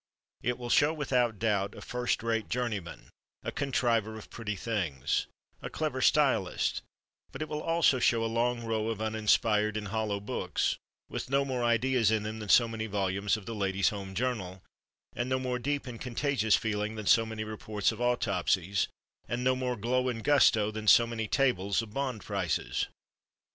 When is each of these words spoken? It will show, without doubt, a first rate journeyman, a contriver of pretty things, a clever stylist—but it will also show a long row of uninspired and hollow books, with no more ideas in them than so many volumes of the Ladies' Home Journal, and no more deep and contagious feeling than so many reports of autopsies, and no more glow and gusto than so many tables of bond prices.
It 0.41 0.57
will 0.57 0.71
show, 0.71 0.91
without 0.95 1.37
doubt, 1.37 1.75
a 1.75 1.81
first 1.83 2.23
rate 2.23 2.49
journeyman, 2.49 3.11
a 3.43 3.51
contriver 3.51 4.17
of 4.17 4.31
pretty 4.31 4.55
things, 4.55 5.27
a 5.61 5.69
clever 5.69 6.01
stylist—but 6.01 7.39
it 7.39 7.47
will 7.47 7.61
also 7.61 7.99
show 7.99 8.25
a 8.25 8.25
long 8.25 8.63
row 8.65 8.87
of 8.89 8.99
uninspired 8.99 9.77
and 9.77 9.89
hollow 9.89 10.19
books, 10.19 10.75
with 11.07 11.29
no 11.29 11.45
more 11.45 11.63
ideas 11.63 12.09
in 12.09 12.23
them 12.23 12.39
than 12.39 12.49
so 12.49 12.67
many 12.67 12.87
volumes 12.87 13.37
of 13.37 13.45
the 13.45 13.53
Ladies' 13.53 13.89
Home 13.89 14.15
Journal, 14.15 14.63
and 15.15 15.29
no 15.29 15.37
more 15.37 15.59
deep 15.59 15.85
and 15.85 16.01
contagious 16.01 16.55
feeling 16.55 16.95
than 16.95 17.05
so 17.05 17.23
many 17.23 17.43
reports 17.43 17.91
of 17.91 18.01
autopsies, 18.01 18.87
and 19.29 19.43
no 19.43 19.55
more 19.55 19.75
glow 19.75 20.09
and 20.09 20.23
gusto 20.23 20.71
than 20.71 20.87
so 20.87 21.05
many 21.05 21.27
tables 21.27 21.79
of 21.83 21.93
bond 21.93 22.25
prices. 22.25 22.87